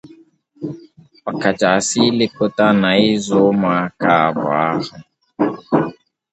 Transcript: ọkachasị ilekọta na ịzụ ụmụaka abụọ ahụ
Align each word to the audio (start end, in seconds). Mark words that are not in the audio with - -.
ọkachasị 1.29 1.99
ilekọta 2.09 2.65
na 2.81 2.89
ịzụ 3.11 3.37
ụmụaka 3.49 4.09
abụọ 4.25 4.51
ahụ 4.67 4.91